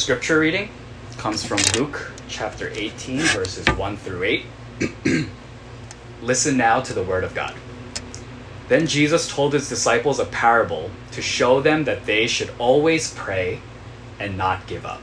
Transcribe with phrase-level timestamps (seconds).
[0.00, 0.70] scripture reading
[1.18, 4.46] comes from Luke chapter 18, verses 1 through 8.
[6.22, 7.54] Listen now to the word of God.
[8.68, 13.60] Then Jesus told his disciples a parable to show them that they should always pray
[14.18, 15.02] and not give up.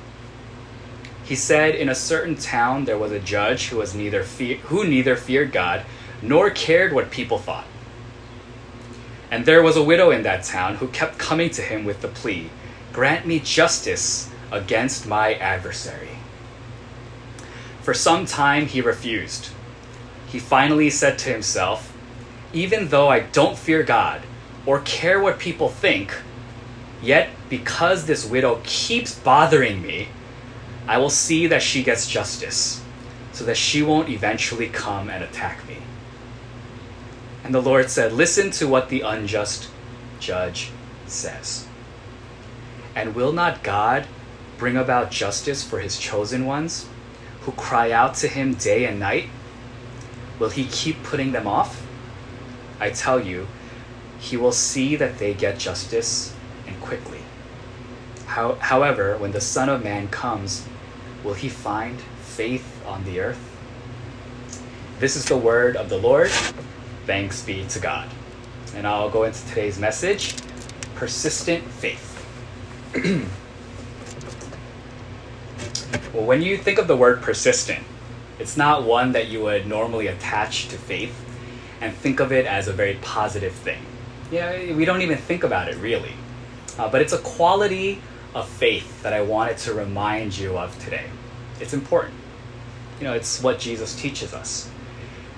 [1.24, 4.84] He said, In a certain town there was a judge who was neither fe- who
[4.84, 5.86] neither feared God
[6.24, 7.68] nor cared what people thought.
[9.30, 12.08] And there was a widow in that town who kept coming to him with the
[12.08, 12.50] plea,
[12.92, 16.18] Grant me justice against my adversary.
[17.82, 19.50] For some time he refused.
[20.28, 21.96] He finally said to himself,
[22.54, 24.22] Even though I don't fear God
[24.66, 26.14] or care what people think,
[27.02, 30.10] yet because this widow keeps bothering me,
[30.88, 32.84] I will see that she gets justice,
[33.32, 35.78] so that she won't eventually come and attack me.
[37.44, 39.70] And the Lord said, Listen to what the unjust
[40.20, 40.72] judge
[41.06, 41.68] says.
[42.96, 44.08] And will not God
[44.58, 46.88] bring about justice for his chosen ones
[47.42, 49.30] who cry out to him day and night?
[50.40, 51.86] Will he keep putting them off?
[52.80, 53.48] I tell you,
[54.20, 56.34] he will see that they get justice
[56.68, 57.20] and quickly.
[58.26, 60.68] How, however, when the Son of Man comes,
[61.24, 63.40] will he find faith on the earth?
[65.00, 66.30] This is the word of the Lord.
[67.06, 68.10] Thanks be to God.
[68.76, 70.36] And I'll go into today's message
[70.96, 72.16] persistent faith.
[76.14, 77.84] well, when you think of the word persistent,
[78.40, 81.16] it's not one that you would normally attach to faith
[81.82, 83.82] and think of it as a very positive thing.
[84.32, 86.14] Yeah, we don't even think about it really.
[86.78, 88.02] Uh, but it's a quality
[88.36, 91.06] of faith that I wanted to remind you of today.
[91.60, 92.16] It's important.
[93.00, 94.70] You know, it's what Jesus teaches us.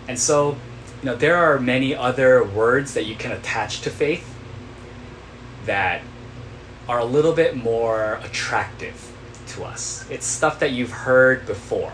[0.08, 0.58] And so,
[1.02, 4.36] you know, there are many other words that you can attach to faith
[5.66, 6.02] that
[6.88, 9.09] are a little bit more attractive
[9.50, 10.06] to us.
[10.10, 11.94] It's stuff that you've heard before.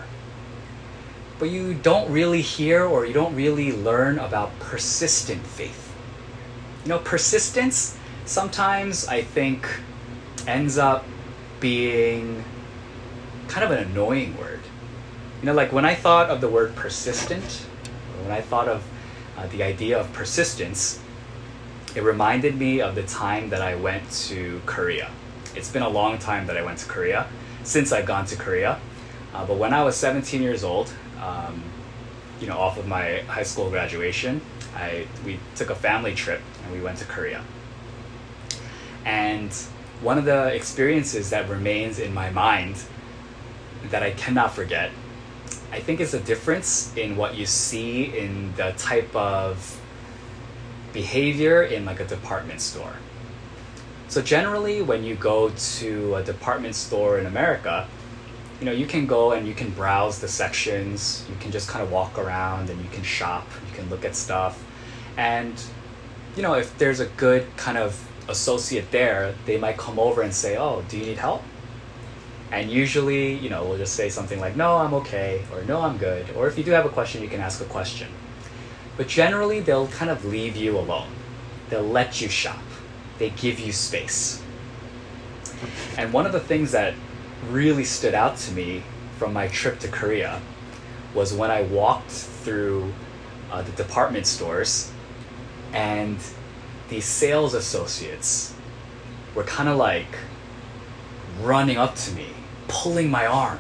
[1.40, 5.94] But you don't really hear or you don't really learn about persistent faith.
[6.84, 9.68] You know, persistence sometimes I think
[10.48, 11.06] ends up
[11.60, 12.44] being
[13.48, 14.62] kind of an annoying word.
[15.42, 17.66] You know, like when I thought of the word persistent,
[18.24, 18.84] when I thought of
[19.38, 21.00] uh, the idea of persistence,
[21.96, 25.12] it reminded me of the time that I went to Korea.
[25.56, 27.28] It's been a long time that I went to Korea,
[27.64, 28.80] since I've gone to Korea.
[29.34, 31.64] Uh, but when I was 17 years old, um,
[32.40, 34.42] you know, off of my high school graduation,
[34.76, 37.42] I, we took a family trip and we went to Korea.
[39.06, 39.54] And
[40.02, 42.84] one of the experiences that remains in my mind
[43.90, 44.92] that I cannot forget,
[45.72, 49.80] I think is a difference in what you see in the type of
[50.92, 52.96] behavior in like a department store.
[54.16, 57.86] So generally when you go to a department store in America,
[58.62, 61.84] you know, you can go and you can browse the sections, you can just kind
[61.84, 64.64] of walk around and you can shop, you can look at stuff.
[65.18, 65.62] And
[66.38, 70.34] you know, if there's a good kind of associate there, they might come over and
[70.34, 71.44] say, "Oh, do you need help?"
[72.54, 75.98] And usually, you know, we'll just say something like, "No, I'm okay," or "No, I'm
[75.98, 78.08] good." Or if you do have a question, you can ask a question.
[78.96, 81.10] But generally, they'll kind of leave you alone.
[81.70, 82.64] They'll let you shop.
[83.18, 84.42] They give you space.
[85.98, 86.94] And one of the things that
[87.50, 88.84] really stood out to me
[89.18, 90.42] from my trip to Korea
[91.14, 92.94] was when I walked through
[93.52, 94.92] uh, the department stores
[95.74, 96.18] and
[96.90, 98.54] these sales associates
[99.34, 100.18] were kind of like
[101.42, 102.28] running up to me,
[102.68, 103.60] pulling my arm.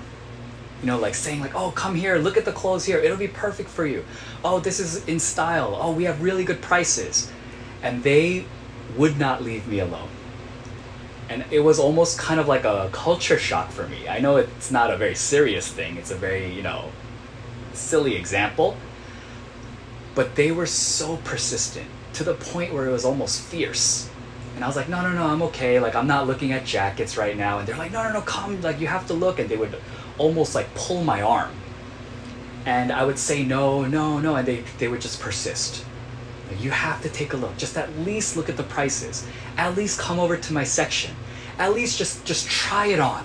[0.82, 3.00] You know, like saying like, "Oh, come here, look at the clothes here.
[3.00, 4.06] It'll be perfect for you.
[4.44, 5.78] Oh, this is in style.
[5.82, 7.32] Oh, we have really good prices."
[7.82, 8.46] And they
[8.98, 10.10] would not leave me alone.
[11.28, 14.08] And it was almost kind of like a culture shock for me.
[14.08, 15.98] I know it's not a very serious thing.
[15.98, 16.92] It's a very, you know,
[17.74, 18.78] silly example.
[20.14, 24.10] But they were so persistent to the point where it was almost fierce.
[24.56, 25.80] And I was like, no, no, no, I'm okay.
[25.80, 27.58] Like, I'm not looking at jackets right now.
[27.60, 28.62] And they're like, no, no, no, come.
[28.62, 29.40] Like, you have to look.
[29.40, 29.76] And they would
[30.18, 31.52] almost like pull my arm.
[32.66, 34.36] And I would say, no, no, no.
[34.36, 35.84] And they, they would just persist.
[36.60, 37.58] You have to take a look.
[37.58, 39.28] Just at least look at the prices.
[39.58, 41.16] At least come over to my section.
[41.58, 43.24] At least just, just try it on.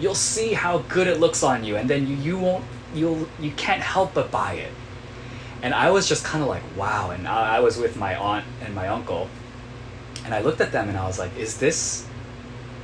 [0.00, 1.76] You'll see how good it looks on you.
[1.76, 2.64] And then you, you won't,
[2.94, 4.72] you'll, you can't help but buy it.
[5.62, 7.10] And I was just kind of like, wow.
[7.10, 9.28] And I, I was with my aunt and my uncle.
[10.24, 12.06] And I looked at them and I was like, is this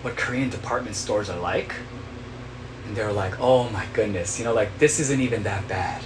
[0.02, 1.74] what Korean department stores are like?
[2.86, 6.02] And they were like, oh my goodness, you know, like this isn't even that bad.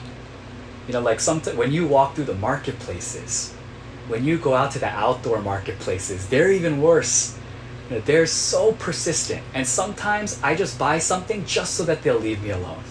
[0.87, 3.55] You know, like something when you walk through the marketplaces,
[4.08, 7.38] when you go out to the outdoor marketplaces, they're even worse.
[7.88, 12.50] They're so persistent, and sometimes I just buy something just so that they'll leave me
[12.50, 12.82] alone,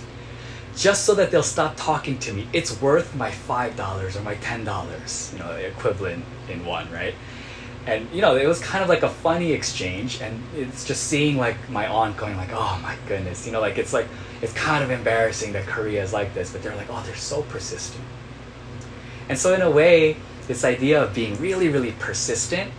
[0.76, 2.48] just so that they'll stop talking to me.
[2.54, 7.16] It's worth my five dollars or my ten dollars, you know, equivalent in won, right?
[7.88, 11.38] And you know, it was kind of like a funny exchange, and it's just seeing
[11.38, 14.08] like my aunt going like, "Oh my goodness," you know, like it's like
[14.44, 17.42] it's kind of embarrassing that Korea is like this, but they're like, "Oh, they're so
[17.44, 18.04] persistent."
[19.30, 20.18] And so, in a way,
[20.52, 22.70] this idea of being really, really persistent,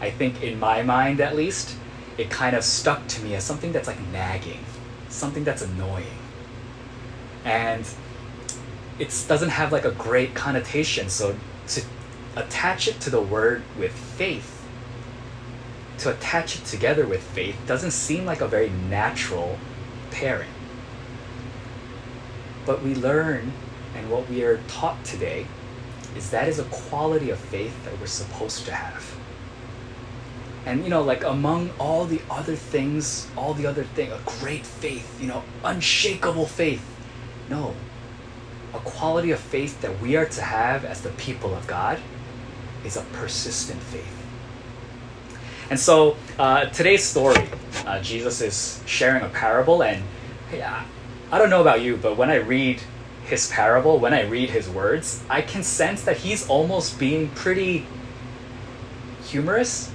[0.00, 1.76] I think in my mind at least,
[2.16, 4.64] it kind of stuck to me as something that's like nagging,
[5.10, 6.18] something that's annoying.
[7.44, 7.86] And
[8.98, 11.10] it doesn't have like a great connotation.
[11.10, 11.36] So
[11.68, 11.82] to
[12.34, 14.66] attach it to the word with faith,
[15.98, 19.58] to attach it together with faith, doesn't seem like a very natural
[20.10, 20.48] pairing.
[22.64, 23.52] But we learn,
[23.94, 25.46] and what we are taught today
[26.16, 29.16] is that is a quality of faith that we're supposed to have.
[30.64, 34.66] And you know, like among all the other things, all the other thing, a great
[34.66, 36.84] faith, you know, unshakable faith.
[37.48, 37.74] No.
[38.74, 42.00] A quality of faith that we are to have as the people of God
[42.84, 44.12] is a persistent faith.
[45.70, 47.48] And so uh, today's story,
[47.86, 50.02] uh, Jesus is sharing a parable, and
[50.52, 50.84] yeah,
[51.30, 52.80] I don't know about you, but when I read
[53.26, 57.84] his parable, when I read his words, I can sense that he's almost being pretty
[59.24, 59.90] humorous.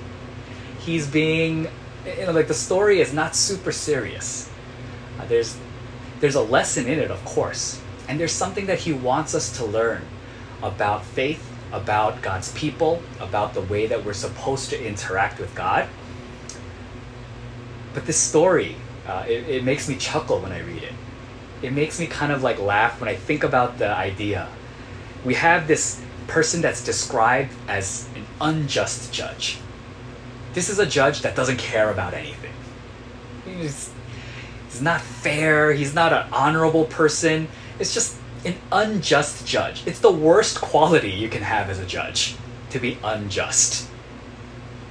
[0.79, 1.69] He's being,
[2.05, 4.49] you know, like the story is not super serious.
[5.17, 5.57] Uh, there's,
[6.19, 9.65] there's a lesson in it, of course, and there's something that he wants us to
[9.65, 10.01] learn
[10.61, 15.87] about faith, about God's people, about the way that we're supposed to interact with God.
[17.93, 18.75] But this story,
[19.07, 20.93] uh, it, it makes me chuckle when I read it
[21.61, 24.47] it makes me kind of like laugh when I think about the idea.
[25.23, 29.59] We have this person that's described as an unjust judge.
[30.53, 32.53] This is a judge that doesn't care about anything.
[33.45, 33.91] He's,
[34.69, 37.47] he's not fair, he's not an honorable person.
[37.79, 39.85] It's just an unjust judge.
[39.85, 42.35] It's the worst quality you can have as a judge,
[42.71, 43.87] to be unjust.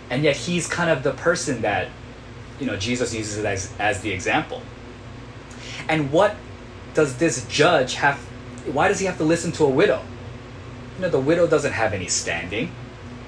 [0.09, 1.89] And yet he's kind of the person that,
[2.59, 4.63] you know, Jesus uses as, as the example.
[5.89, 6.37] And what
[6.95, 8.19] does this judge have
[8.67, 10.03] why does he have to listen to a widow?
[10.97, 12.73] You know the widow doesn't have any standing.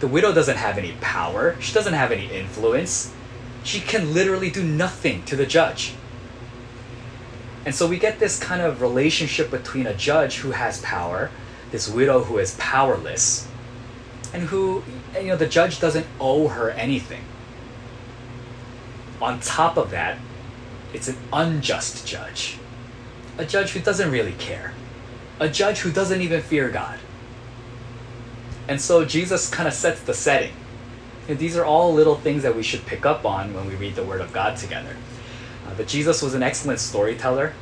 [0.01, 1.57] The widow doesn't have any power.
[1.61, 3.13] She doesn't have any influence.
[3.65, 5.95] She can literally do nothing to the judge.
[7.65, 11.31] And so we get this kind of relationship between a judge who has power
[11.71, 13.49] this widow who is powerless
[14.35, 14.83] and who
[15.15, 17.25] you know the judge doesn't owe her anything.
[19.21, 20.19] On top of that
[20.93, 22.59] it's an unjust judge
[23.39, 24.75] a judge who doesn't really care,
[25.41, 26.99] a judge who doesn't even fear God.
[28.69, 30.53] And so Jesus kind of sets the setting.
[31.29, 33.95] And these are all little things that we should pick up on when we read
[33.95, 34.97] the Word of God together.
[35.67, 37.53] Uh, but Jesus was an excellent storyteller.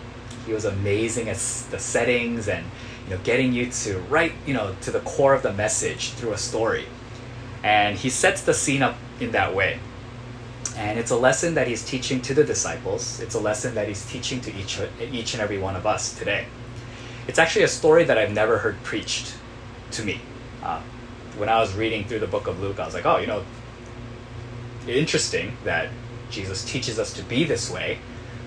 [0.47, 2.65] He was amazing at the settings and
[3.07, 6.33] you know getting you to right you know to the core of the message through
[6.33, 6.87] a story.
[7.63, 9.79] And he sets the scene up in that way.
[10.77, 13.21] And it's a lesson that he's teaching to the disciples.
[13.21, 16.47] It's a lesson that he's teaching to each, each and every one of us today.
[17.29, 19.35] It's actually a story that I've never heard preached
[19.93, 20.21] to me.
[20.63, 20.81] Uh,
[21.37, 23.45] when I was reading through the book of Luke, I was like, oh, you know,
[24.87, 25.89] interesting that
[26.31, 27.99] Jesus teaches us to be this way.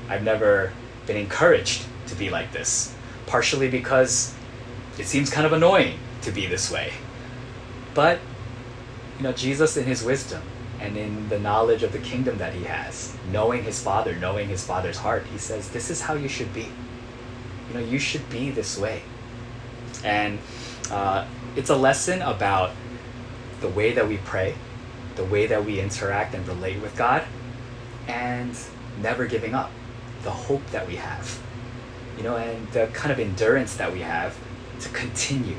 [0.10, 0.74] I've never
[1.06, 2.94] been encouraged to be like this,
[3.26, 4.34] partially because
[4.98, 6.94] it seems kind of annoying to be this way.
[7.94, 8.20] But,
[9.18, 10.42] you know, Jesus, in his wisdom,
[10.84, 14.66] and in the knowledge of the kingdom that he has, knowing his father, knowing his
[14.66, 16.68] father's heart, he says, This is how you should be.
[17.70, 19.02] You know, you should be this way.
[20.04, 20.40] And
[20.92, 21.26] uh,
[21.56, 22.72] it's a lesson about
[23.62, 24.56] the way that we pray,
[25.16, 27.24] the way that we interact and relate with God,
[28.06, 28.54] and
[29.02, 29.72] never giving up,
[30.24, 31.42] the hope that we have,
[32.18, 34.38] you know, and the kind of endurance that we have
[34.82, 35.56] to continue,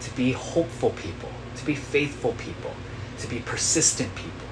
[0.00, 2.72] to be hopeful people, to be faithful people,
[3.18, 4.44] to be persistent people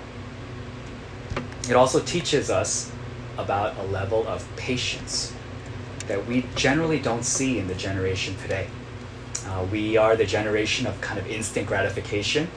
[1.69, 2.91] it also teaches us
[3.39, 5.33] about a level of patience
[6.09, 8.67] that we generally don't see in the generation today.
[9.47, 12.49] Uh, we are the generation of kind of instant gratification.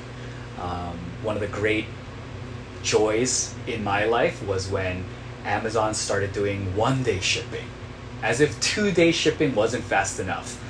[0.60, 1.86] Um, one of the great
[2.82, 5.06] joys in my life was when
[5.44, 7.66] Amazon started doing one day shipping,
[8.24, 10.62] as if two day shipping wasn't fast enough.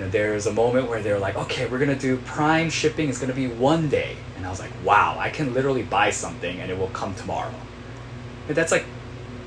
[0.00, 3.10] You know, there was a moment where they're like, okay, we're gonna do prime shipping,
[3.10, 4.16] it's gonna be one day.
[4.38, 7.52] And I was like, wow, I can literally buy something and it will come tomorrow.
[8.46, 8.86] But that's like,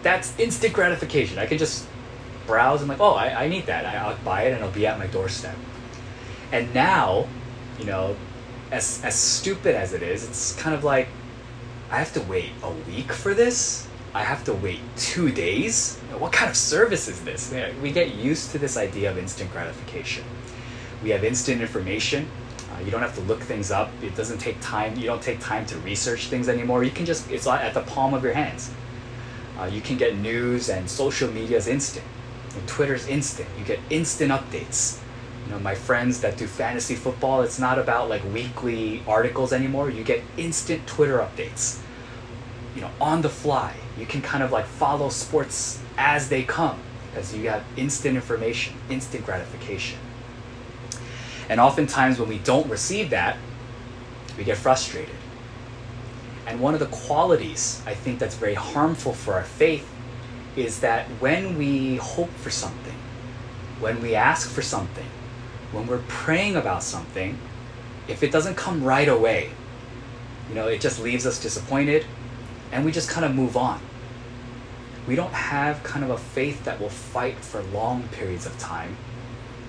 [0.03, 1.39] that's instant gratification.
[1.39, 1.87] I can just
[2.45, 3.83] browse and like, oh, I, I need that.
[3.83, 5.55] I, I'll buy it and it'll be at my doorstep.
[6.51, 7.27] And now,
[7.79, 8.15] you know,
[8.71, 11.07] as as stupid as it is, it's kind of like
[11.89, 13.87] I have to wait a week for this.
[14.13, 15.97] I have to wait two days.
[16.19, 17.51] What kind of service is this?
[17.81, 20.23] We get used to this idea of instant gratification.
[21.03, 22.27] We have instant information.
[22.71, 23.91] Uh, you don't have to look things up.
[24.01, 24.95] It doesn't take time.
[24.95, 26.83] You don't take time to research things anymore.
[26.83, 28.71] You can just, it's at the palm of your hands.
[29.59, 32.05] Uh, you can get news and social media is instant.
[32.55, 33.49] And Twitter's instant.
[33.59, 34.99] You get instant updates.
[35.45, 39.89] You know, my friends that do fantasy football, it's not about like weekly articles anymore.
[39.89, 41.79] You get instant Twitter updates.
[42.75, 43.75] You know, on the fly.
[43.99, 46.79] You can kind of like follow sports as they come
[47.11, 49.99] because you have instant information, instant gratification.
[51.53, 53.37] And oftentimes when we don't receive that,
[54.39, 55.13] we get frustrated.
[56.47, 59.87] And one of the qualities I think that's very harmful for our faith
[60.55, 62.95] is that when we hope for something,
[63.79, 65.05] when we ask for something,
[65.71, 67.37] when we're praying about something,
[68.07, 69.51] if it doesn't come right away,
[70.49, 72.03] you know, it just leaves us disappointed
[72.71, 73.79] and we just kind of move on.
[75.07, 78.97] We don't have kind of a faith that will fight for long periods of time.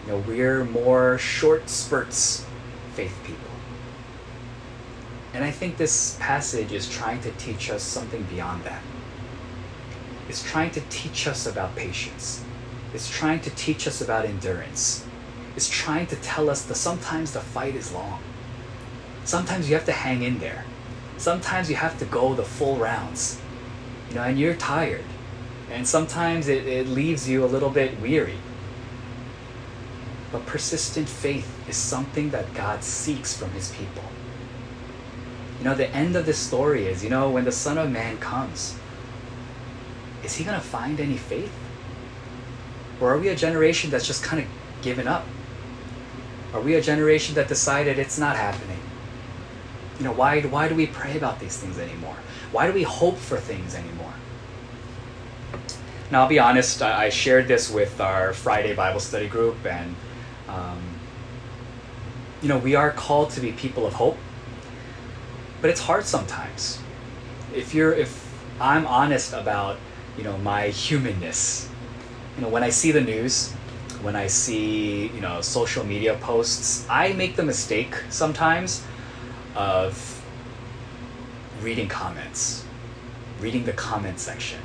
[0.07, 2.45] You know, we're more short spurts
[2.93, 3.41] faith people.
[5.33, 8.83] And I think this passage is trying to teach us something beyond that.
[10.29, 12.45] It's trying to teach us about patience.
[12.93, 15.05] It's trying to teach us about endurance.
[15.57, 18.21] It's trying to tell us that sometimes the fight is long.
[19.25, 20.65] Sometimes you have to hang in there.
[21.17, 23.41] Sometimes you have to go the full rounds.
[24.09, 25.05] You know, and you're tired.
[25.71, 28.39] And sometimes it, it leaves you a little bit weary.
[30.35, 34.03] But persistent faith is something that God seeks from his people.
[35.61, 38.19] You know, the end of this story is, you know, when the Son of Man
[38.19, 38.77] comes,
[40.25, 41.53] is he going to find any faith?
[43.01, 44.49] Or are we a generation that's just kind of
[44.83, 45.25] given up?
[46.53, 48.81] Are we a generation that decided it's not happening?
[50.01, 52.17] You know, why, why do we pray about these things anymore?
[52.51, 54.15] Why do we hope for things anymore?
[56.11, 59.95] Now, I'll be honest, I, I shared this with our Friday Bible study group, and,
[60.55, 60.79] um,
[62.43, 64.19] you know, we are called to be people of hope,
[65.61, 66.79] but it's hard sometimes.
[67.55, 68.31] If you're, if
[68.61, 69.79] I'm honest about,
[70.17, 71.69] you know, my humanness,
[72.37, 73.53] you know, when I see the news,
[74.03, 78.85] when I see, you know, social media posts, I make the mistake sometimes
[79.57, 80.23] of
[81.63, 82.65] reading comments,
[83.41, 84.61] reading the comment section.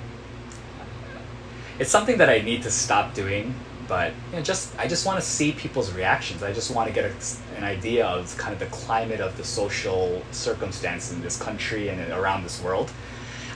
[1.80, 3.56] It's something that I need to stop doing,
[3.90, 6.44] but you know, just I just want to see people's reactions.
[6.44, 9.44] I just want to get a, an idea of kind of the climate of the
[9.44, 12.92] social circumstance in this country and around this world.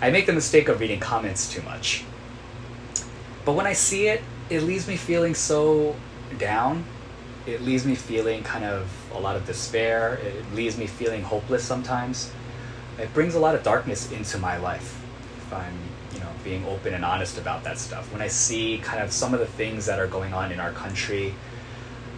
[0.01, 2.03] I make the mistake of reading comments too much.
[3.45, 5.95] But when I see it, it leaves me feeling so
[6.39, 6.83] down.
[7.45, 10.15] It leaves me feeling kind of a lot of despair.
[10.15, 12.31] It leaves me feeling hopeless sometimes.
[12.97, 14.99] It brings a lot of darkness into my life
[15.37, 15.77] if I'm,
[16.43, 18.11] being open and honest about that stuff.
[18.11, 20.71] When I see kind of some of the things that are going on in our
[20.71, 21.33] country,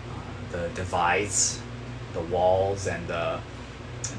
[0.09, 1.61] uh, the divides,
[2.13, 3.39] the walls, and the,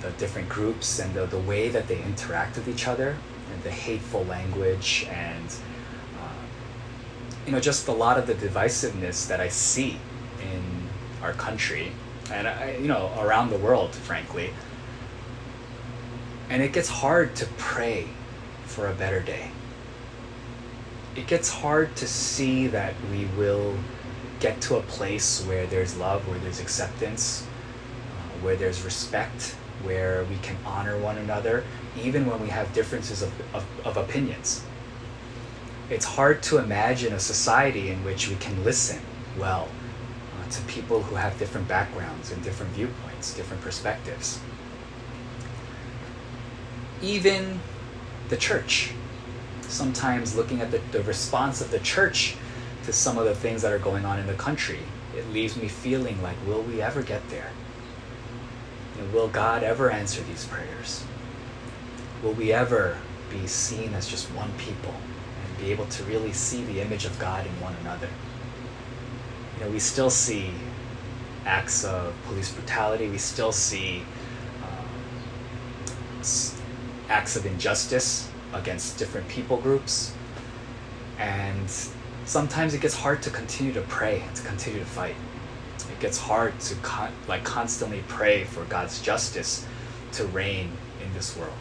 [0.03, 3.17] the different groups, and the, the way that they interact with each other,
[3.53, 5.57] and the hateful language and
[7.47, 9.99] you know, just a lot of the divisiveness that I see
[10.43, 10.63] in
[11.23, 11.93] our country
[12.31, 14.51] and, I, you know, around the world, frankly.
[16.51, 18.09] And it gets hard to pray
[18.65, 19.51] for a better day.
[21.17, 23.77] It gets hard to see that we will
[24.41, 27.47] get to a place where there's love, where there's acceptance,
[28.11, 31.65] uh, where there's respect, where we can honor one another,
[32.03, 34.63] even when we have differences of, of, of opinions
[35.89, 39.01] it's hard to imagine a society in which we can listen
[39.39, 39.69] well
[40.41, 44.41] uh, to people who have different backgrounds and different viewpoints, different perspectives.
[47.03, 47.61] Even
[48.29, 48.93] the church,
[49.69, 52.37] sometimes looking at the, the response of the church
[52.85, 54.79] to some of the things that are going on in the country,
[55.17, 57.51] it leaves me feeling like, will we ever get there?
[58.97, 61.05] You know, will God ever answer these prayers?
[62.23, 62.97] Will we ever
[63.31, 64.95] be seen as just one people?
[64.95, 68.09] And be able to really see the image of God in one another.
[69.59, 70.51] You know, we still see
[71.45, 73.09] acts of police brutality.
[73.09, 74.03] We still see
[74.63, 74.89] um,
[77.09, 80.15] acts of injustice against different people groups,
[81.19, 81.71] and
[82.25, 85.17] sometimes it gets hard to continue to pray and to continue to fight.
[85.91, 89.67] It gets hard to con- like constantly pray for God's justice
[90.13, 90.73] to reign
[91.05, 91.53] in this world.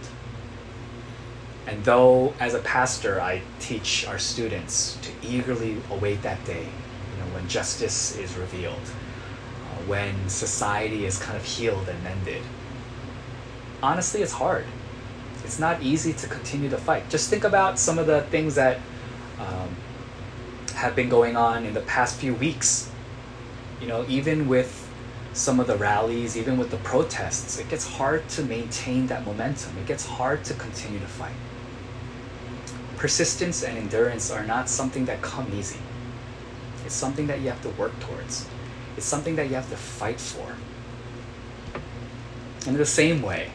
[1.67, 7.17] And though, as a pastor, I teach our students to eagerly await that day, you
[7.19, 12.41] know, when justice is revealed, uh, when society is kind of healed and mended.
[13.81, 14.65] Honestly, it's hard.
[15.45, 17.07] It's not easy to continue to fight.
[17.07, 18.79] Just think about some of the things that
[19.39, 19.69] um,
[20.73, 22.89] have been going on in the past few weeks.
[23.79, 24.89] You know, even with
[25.33, 29.77] some of the rallies, even with the protests, it gets hard to maintain that momentum.
[29.77, 31.35] It gets hard to continue to fight.
[32.97, 35.79] Persistence and endurance are not something that come easy.
[36.85, 38.47] It's something that you have to work towards.
[38.97, 40.55] It's something that you have to fight for.
[42.67, 43.51] In the same way,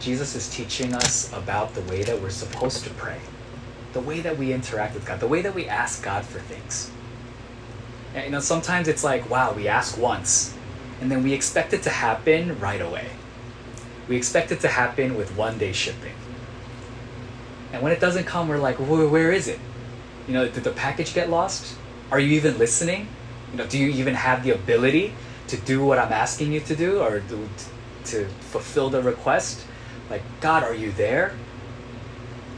[0.00, 3.20] Jesus is teaching us about the way that we're supposed to pray,
[3.92, 6.90] the way that we interact with God, the way that we ask God for things.
[8.14, 10.56] And, you know, sometimes it's like, wow, we ask once,
[11.00, 13.10] and then we expect it to happen right away.
[14.08, 16.14] We expect it to happen with one day shipping.
[17.72, 19.60] And when it doesn't come, we're like, where is it?
[20.26, 21.76] You know, did the package get lost?
[22.10, 23.06] Are you even listening?
[23.52, 25.14] You know, do you even have the ability
[25.48, 27.22] to do what I'm asking you to do or
[28.06, 29.66] to fulfill the request?
[30.10, 31.32] Like, God, are you there?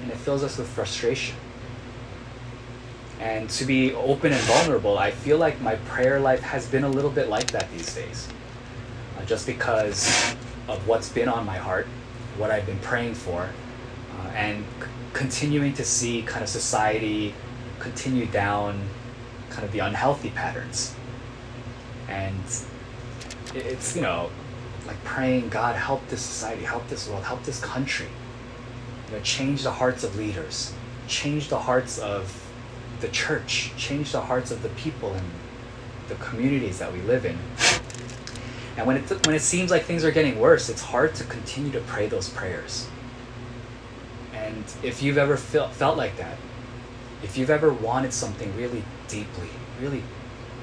[0.02, 1.37] And it fills us with frustration.
[3.21, 6.88] And to be open and vulnerable, I feel like my prayer life has been a
[6.88, 8.26] little bit like that these days.
[9.16, 10.35] Uh, just because
[10.66, 11.87] of what's been on my heart,
[12.37, 17.35] what I've been praying for, uh, and c- continuing to see kind of society
[17.78, 18.80] continue down
[19.50, 20.94] kind of the unhealthy patterns.
[22.09, 22.42] And
[23.54, 24.30] it's, you know,
[24.87, 28.09] like praying, God, help this society, help this world, help this country.
[29.09, 30.73] You know, change the hearts of leaders,
[31.07, 32.51] change the hearts of
[33.01, 35.27] the church, change the hearts of the people and
[36.09, 37.39] the communities that we live in.
[38.77, 41.71] And when it, when it seems like things are getting worse, it's hard to continue
[41.73, 42.89] to pray those prayers.
[44.33, 46.39] And if you've ever felt, felt like that,
[47.23, 49.49] if you've ever wanted something really deeply,
[49.81, 50.03] really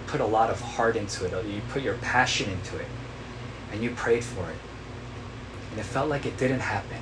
[0.08, 2.88] put a lot of heart into it, you put your passion into it,
[3.72, 4.58] and you prayed for it,
[5.72, 7.02] and it felt like it didn't happen,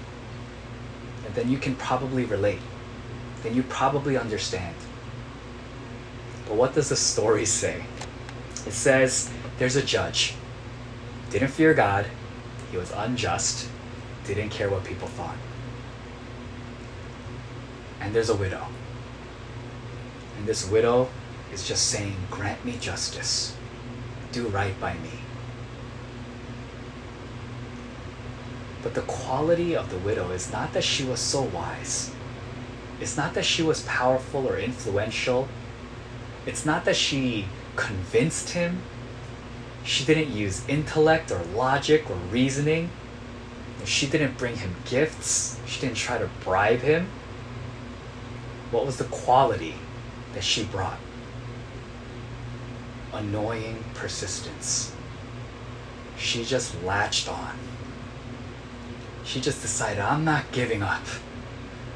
[1.26, 2.60] and then you can probably relate.
[3.44, 4.76] Then you probably understand.
[6.48, 7.84] But what does the story say?
[8.66, 10.36] It says there's a judge,
[11.30, 12.06] didn't fear God,
[12.72, 13.70] he was unjust,
[14.26, 15.38] didn't care what people thought.
[18.02, 18.68] And there's a widow.
[20.38, 21.10] And this widow
[21.52, 23.56] is just saying, Grant me justice,
[24.32, 25.12] do right by me.
[28.84, 32.12] But the quality of the widow is not that she was so wise.
[33.00, 35.48] It's not that she was powerful or influential.
[36.46, 38.82] It's not that she convinced him.
[39.84, 42.90] She didn't use intellect or logic or reasoning.
[43.86, 45.60] She didn't bring him gifts.
[45.66, 47.08] She didn't try to bribe him.
[48.72, 49.76] What was the quality
[50.34, 51.00] that she brought?
[53.14, 54.94] Annoying persistence.
[56.18, 57.58] She just latched on.
[59.28, 61.04] She just decided, I'm not giving up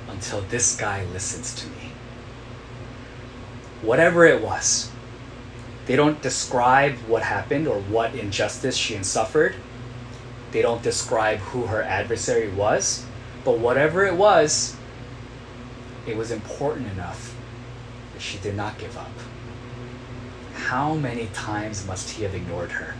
[0.09, 1.93] until this guy listens to me.
[3.81, 4.91] Whatever it was,
[5.85, 9.55] they don't describe what happened or what injustice she suffered.
[10.51, 13.05] They don't describe who her adversary was.
[13.45, 14.75] But whatever it was,
[16.05, 17.33] it was important enough
[18.11, 19.11] that she did not give up.
[20.53, 22.95] How many times must he have ignored her?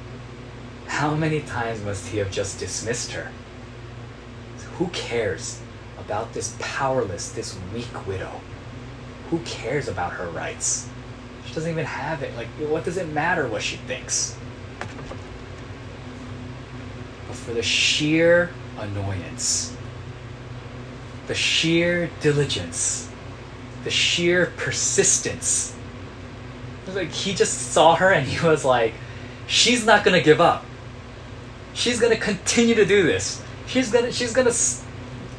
[0.88, 3.30] How many times must he have just dismissed her?
[4.78, 5.62] Who cares
[5.98, 8.42] about this powerless, this weak widow?
[9.30, 10.90] Who cares about her rights?
[11.46, 12.36] She doesn't even have it.
[12.36, 14.38] Like, what does it matter what she thinks?
[17.28, 19.76] But for the sheer annoyance,
[21.28, 23.10] the sheer diligence,
[23.84, 25.76] the sheer persistence,
[26.88, 28.94] like he just saw her and he was like,
[29.48, 30.66] she's not gonna give up.
[31.74, 33.42] She's gonna continue to do this.
[33.72, 34.54] She's gonna she's gonna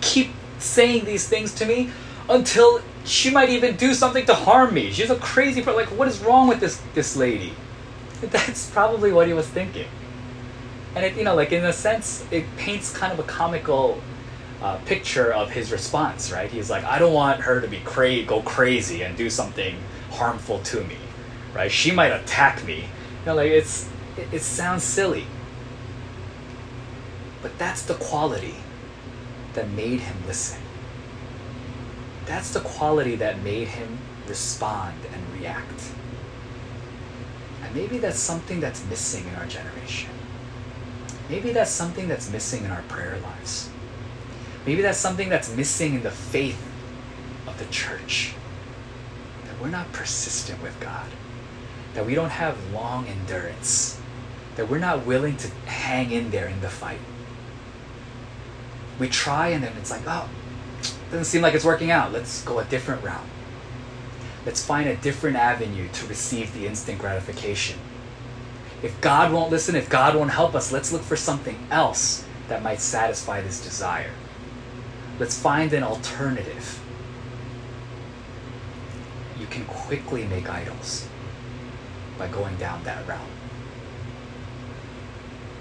[0.00, 1.90] keep saying these things to me
[2.30, 4.90] until she might even do something to harm me.
[4.90, 5.76] She's a crazy person.
[5.76, 7.52] Like, what is wrong with this this lady?
[8.22, 9.88] That's probably what he was thinking.
[10.94, 14.00] And it, you know, like in a sense, it paints kind of a comical
[14.62, 16.50] uh, picture of his response, right?
[16.50, 19.76] He's like, I don't want her to be cra- go crazy and do something
[20.10, 20.96] harmful to me,
[21.54, 21.70] right?
[21.70, 22.76] She might attack me.
[22.76, 25.26] You know, like it's it, it sounds silly,
[27.42, 28.54] but that's the quality
[29.54, 30.60] that made him listen.
[32.24, 35.90] That's the quality that made him respond and react.
[37.62, 40.10] And maybe that's something that's missing in our generation.
[41.28, 43.68] Maybe that's something that's missing in our prayer lives.
[44.64, 46.62] Maybe that's something that's missing in the faith
[47.46, 48.34] of the church.
[49.44, 51.06] That we're not persistent with God.
[51.94, 54.00] That we don't have long endurance.
[54.56, 57.00] That we're not willing to hang in there in the fight.
[58.98, 60.28] We try and then it's like, oh,
[61.10, 62.10] doesn't seem like it's working out.
[62.12, 63.26] Let's go a different route.
[64.46, 67.78] Let's find a different avenue to receive the instant gratification.
[68.82, 72.62] If God won't listen, if God won't help us, let's look for something else that
[72.62, 74.10] might satisfy this desire.
[75.18, 76.80] Let's find an alternative.
[79.38, 81.06] You can quickly make idols
[82.18, 83.20] by going down that route.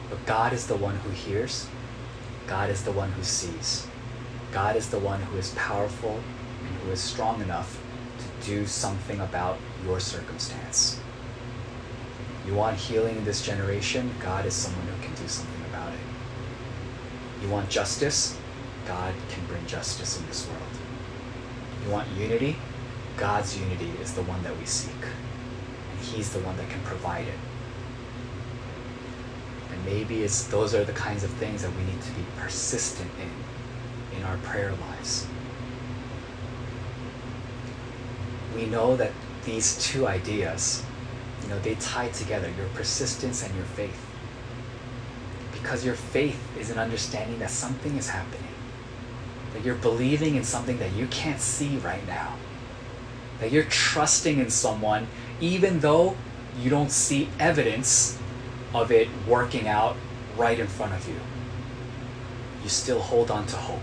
[0.09, 1.67] But God is the one who hears,
[2.51, 3.87] God is the one who sees.
[4.51, 6.19] God is the one who is powerful
[6.59, 7.81] and who is strong enough
[8.19, 10.99] to do something about your circumstance.
[12.45, 14.13] You want healing in this generation?
[14.19, 15.99] God is someone who can do something about it.
[17.41, 18.37] You want justice?
[18.85, 20.75] God can bring justice in this world.
[21.85, 22.57] You want unity?
[23.15, 24.91] God's unity is the one that we seek.
[24.91, 27.50] And He's the one that can provide it.
[29.85, 33.31] Maybe it's those are the kinds of things that we need to be persistent in
[34.17, 35.27] in our prayer lives.
[38.55, 39.11] We know that
[39.45, 40.83] these two ideas,
[41.41, 44.05] you know, they tie together your persistence and your faith.
[45.53, 48.53] Because your faith is an understanding that something is happening.
[49.53, 52.35] That you're believing in something that you can't see right now.
[53.39, 55.07] That you're trusting in someone
[55.39, 56.15] even though
[56.59, 58.19] you don't see evidence
[58.73, 59.95] of it working out
[60.37, 61.19] right in front of you.
[62.63, 63.79] You still hold on to hope.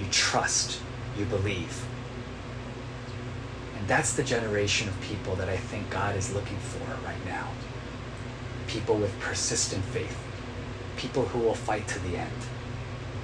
[0.00, 0.80] You trust.
[1.18, 1.84] You believe.
[3.78, 7.48] And that's the generation of people that I think God is looking for right now.
[8.66, 10.18] People with persistent faith.
[10.96, 12.30] People who will fight to the end.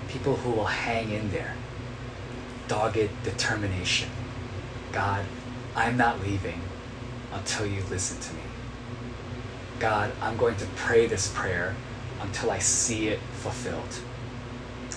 [0.08, 1.54] People who will hang in there.
[2.68, 4.10] Dogged determination.
[4.92, 5.24] God,
[5.74, 6.60] I'm not leaving
[7.32, 8.49] until you listen to me.
[9.80, 11.74] God, I'm going to pray this prayer
[12.20, 14.00] until I see it fulfilled.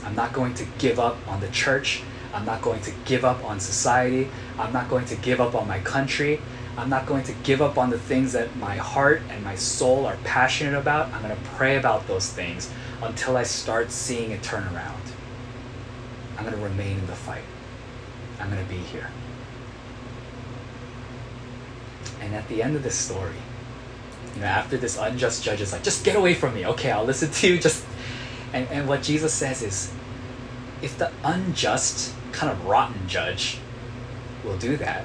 [0.04, 2.04] I'm not going to give up on the church.
[2.34, 4.28] I'm not going to give up on society.
[4.60, 6.42] I'm not going to give up on my country.
[6.76, 10.06] I'm not going to give up on the things that my heart and my soul
[10.06, 11.14] are passionate about.
[11.14, 12.70] I'm going to pray about those things
[13.02, 15.02] until I start seeing it turn around.
[16.38, 17.44] I'm going to remain in the fight.
[18.38, 19.10] I'm going to be here.
[22.20, 23.36] And at the end of this story,
[24.42, 26.66] after this unjust judge is like, just get away from me.
[26.66, 27.60] Okay, I'll listen to you.
[27.62, 27.86] Just
[28.54, 29.92] and, and what Jesus says is,
[30.82, 33.58] if the unjust, kind of rotten judge
[34.44, 35.04] will do that,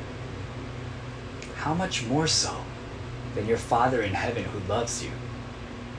[1.57, 2.64] how much more so
[3.35, 5.11] than your Father in heaven who loves you,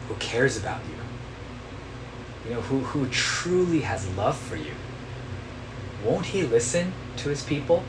[0.07, 4.73] who cares about you, you know, who, who truly has love for you?
[6.03, 7.83] Won't he listen to his people?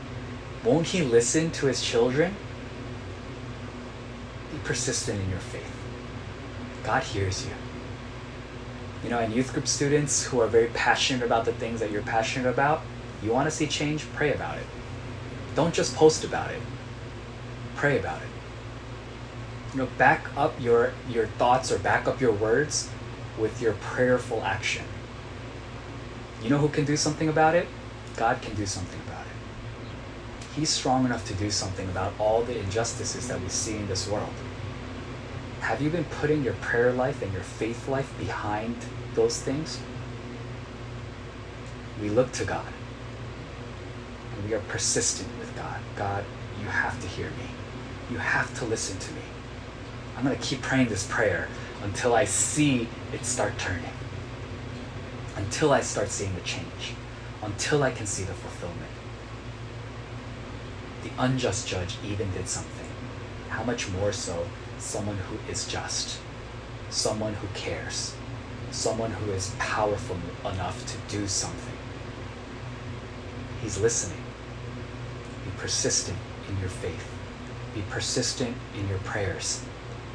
[0.63, 2.35] Won't he listen to his children?
[4.51, 5.71] Be persistent in your faith.
[6.83, 7.51] God hears you.
[9.03, 12.01] You know, and youth group students who are very passionate about the things that you're
[12.01, 12.81] passionate about,
[13.23, 14.65] you want to see change, pray about it.
[15.55, 16.61] Don't just post about it.
[17.75, 18.27] Pray about it.
[19.73, 22.89] You know, back up your your thoughts or back up your words
[23.37, 24.85] with your prayerful action.
[26.43, 27.67] You know who can do something about it?
[28.17, 29.30] God can do something about it.
[30.55, 34.07] He's strong enough to do something about all the injustices that we see in this
[34.07, 34.33] world.
[35.61, 38.75] Have you been putting your prayer life and your faith life behind
[39.13, 39.79] those things?
[42.01, 42.65] We look to God.
[44.35, 45.79] And we are persistent with God.
[45.95, 46.25] God,
[46.59, 47.49] you have to hear me.
[48.09, 49.21] You have to listen to me.
[50.17, 51.47] I'm going to keep praying this prayer
[51.83, 53.93] until I see it start turning.
[55.37, 56.93] Until I start seeing the change.
[57.41, 58.90] Until I can see the fulfillment.
[61.03, 62.87] The unjust judge even did something.
[63.49, 66.19] How much more so someone who is just,
[66.89, 68.15] someone who cares,
[68.71, 71.77] someone who is powerful enough to do something.
[73.61, 74.23] He's listening.
[75.45, 76.17] Be persistent
[76.49, 77.07] in your faith.
[77.75, 79.63] Be persistent in your prayers.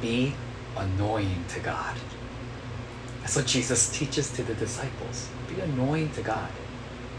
[0.01, 0.35] Be
[0.75, 1.95] annoying to God.
[3.21, 5.29] That's what Jesus teaches to the disciples.
[5.53, 6.49] Be annoying to God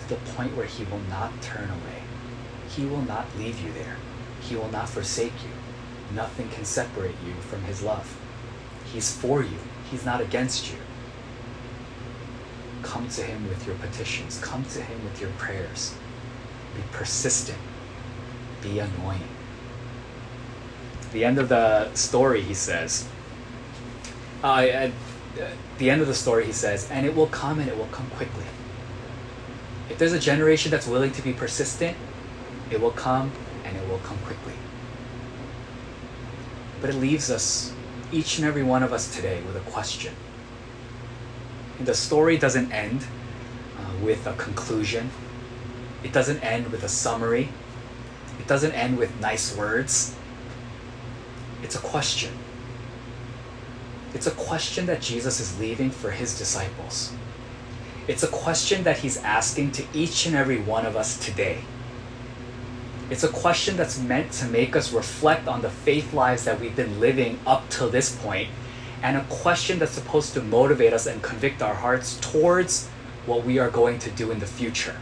[0.01, 2.08] to the point where He will not turn away.
[2.69, 3.97] He will not leave you there.
[4.41, 5.51] He will not forsake you.
[6.15, 8.19] Nothing can separate you from His love.
[8.93, 9.59] He's for you,
[9.91, 10.79] He's not against you.
[12.83, 15.95] Come to Him with your petitions, come to Him with your prayers.
[16.75, 17.59] Be persistent,
[18.63, 19.29] be annoying.
[21.13, 23.09] The end of the story, he says,
[24.45, 24.93] uh, at
[25.79, 28.09] the end of the story, he says, and it will come and it will come
[28.11, 28.45] quickly.
[29.91, 31.97] If there's a generation that's willing to be persistent,
[32.71, 33.33] it will come
[33.65, 34.55] and it will come quickly.
[36.81, 37.73] But it leaves us,
[38.13, 40.15] each and every one of us today, with a question.
[41.79, 43.07] And the story doesn't end
[43.79, 45.11] uh, with a conclusion.
[46.03, 47.49] It doesn't end with a summary.
[48.39, 50.15] It doesn't end with nice words.
[51.63, 52.33] It's a question.
[54.15, 57.13] It's a question that Jesus is leaving for his disciples.
[58.07, 61.59] It's a question that he's asking to each and every one of us today.
[63.11, 66.77] It's a question that's meant to make us reflect on the faith lives that we've
[66.77, 68.51] been living up till this point,
[69.03, 72.87] and a question that's supposed to motivate us and convict our hearts towards
[73.25, 74.97] what we are going to do in the future.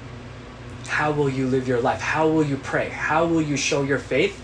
[0.87, 2.01] How will you live your life?
[2.01, 2.90] How will you pray?
[2.90, 4.40] How will you show your faith?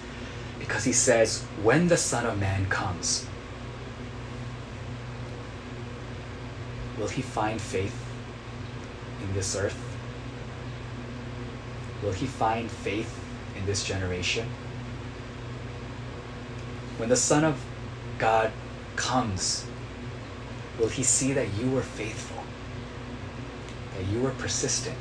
[0.59, 3.27] Because he says, when the Son of Man comes,
[6.99, 7.97] will he find faith
[9.23, 9.79] in this earth?
[12.03, 13.22] Will he find faith
[13.63, 14.47] in this generation?
[16.99, 17.65] When the Son of
[18.19, 18.51] God
[18.97, 19.65] comes,
[20.79, 22.43] will he see that you were faithful,
[23.97, 24.97] that you were persistent,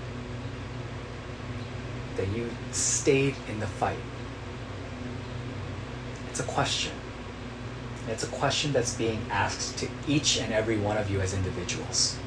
[2.18, 3.98] that you stayed in the fight?
[6.30, 6.94] It's a question.
[8.08, 12.18] It's a question that's being asked to each and every one of you as individuals.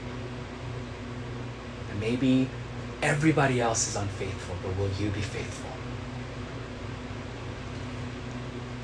[1.91, 2.49] And maybe
[3.03, 5.71] everybody else is unfaithful, but will you be faithful?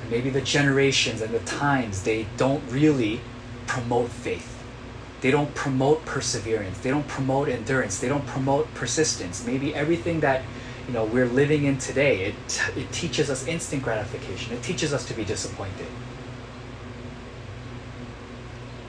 [0.11, 3.21] maybe the generations and the times, they don't really
[3.65, 4.61] promote faith.
[5.21, 6.79] They don't promote perseverance.
[6.79, 7.99] They don't promote endurance.
[7.99, 9.45] They don't promote persistence.
[9.45, 10.43] Maybe everything that
[10.87, 14.53] you know we're living in today, it, it teaches us instant gratification.
[14.53, 15.87] It teaches us to be disappointed.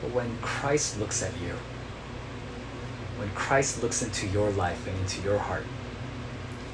[0.00, 1.54] But when Christ looks at you,
[3.18, 5.64] when Christ looks into your life and into your heart,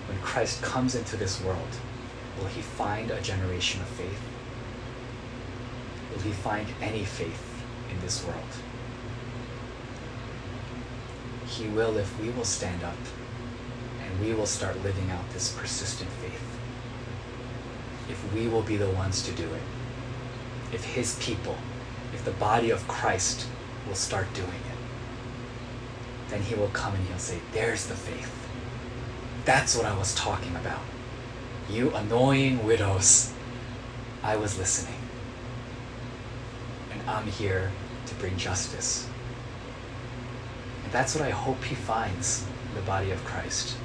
[0.09, 1.77] when Christ comes into this world,
[2.39, 4.23] will he find a generation of faith?
[6.23, 8.55] He find any faith in this world?
[11.47, 12.99] He will if we will stand up
[14.03, 16.59] and we will start living out this persistent faith.
[18.11, 19.63] If we will be the ones to do it.
[20.73, 21.57] If his people
[22.13, 23.47] if the body of Christ
[23.87, 28.35] will start doing it, then he will come and he'll say, There's the faith.
[29.45, 30.81] That's what I was talking about.
[31.71, 33.33] You annoying widows,
[34.23, 34.98] I was listening.
[37.09, 37.71] I'm here
[38.07, 39.09] to bring justice.
[40.85, 43.77] And that's what I hope he finds in the body of Christ.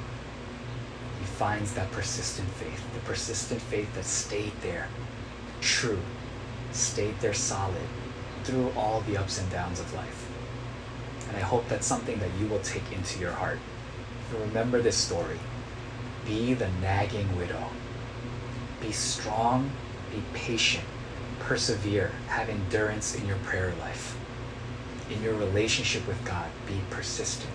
[1.20, 4.88] He finds that persistent faith, the persistent faith that stayed there,
[5.62, 6.00] true,
[6.72, 7.88] stayed there solid,
[8.44, 10.30] through all the ups and downs of life.
[11.28, 13.58] And I hope that's something that you will take into your heart.
[14.30, 15.38] And remember this story.
[16.26, 17.70] Be the nagging widow.
[18.82, 19.70] Be strong,
[20.10, 20.84] be patient,
[21.44, 24.16] persevere, have endurance in your prayer life.
[25.10, 27.52] In your relationship with God, be persistent.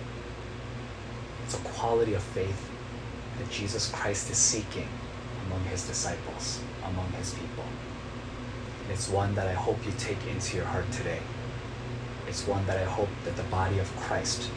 [1.44, 2.70] It's a quality of faith
[3.38, 4.88] that Jesus Christ is seeking
[5.46, 7.64] among his disciples, among his people.
[8.84, 11.20] And It's one that I hope you take into your heart today.
[12.28, 14.50] It's one that I hope that the body of Christ,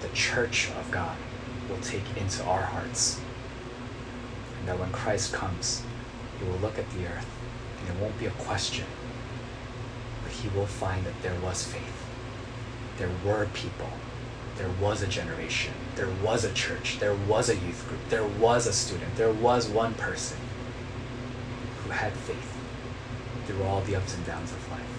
[0.00, 1.16] the church of God,
[1.68, 3.20] will take into our hearts.
[4.60, 5.82] And that when Christ comes,
[6.38, 7.37] he will look at the earth
[7.88, 8.86] it won't be a question,
[10.22, 12.04] but he will find that there was faith.
[12.98, 13.90] There were people.
[14.56, 15.72] There was a generation.
[15.94, 16.98] There was a church.
[16.98, 18.00] There was a youth group.
[18.08, 19.14] There was a student.
[19.16, 20.38] There was one person
[21.82, 22.56] who had faith
[23.46, 24.97] through all the ups and downs of life.